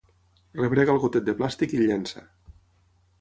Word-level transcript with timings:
Rebrega 0.61 0.95
el 0.95 1.01
gotet 1.03 1.27
de 1.29 1.37
plàstic 1.41 1.75
i 1.75 1.79
el 1.81 1.85
llença. 1.91 2.25